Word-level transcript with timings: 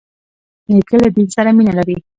نیکه 0.75 0.95
له 1.01 1.09
دین 1.15 1.27
سره 1.35 1.49
مینه 1.57 1.73
لري. 1.79 1.97